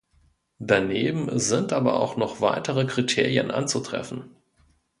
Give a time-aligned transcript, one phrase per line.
[0.57, 4.35] Daneben sind aber auch noch weitere Kriterien anzutreffen.